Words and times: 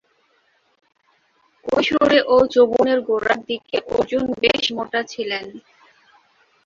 কৈশোরে 1.65 2.19
ও 2.27 2.37
যৌবনের 2.53 2.99
গোড়ার 3.01 3.39
দিকে 3.47 3.77
অর্জুন 3.91 4.23
বেশ 4.41 4.63
মোটা 4.75 5.01
ছিলেন। 5.03 5.45